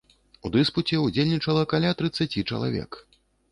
У 0.47 0.51
дыспуце 0.55 0.99
ўдзельнічала 1.01 1.63
каля 1.75 1.93
трыццаці 2.01 2.47
чалавек. 2.49 2.91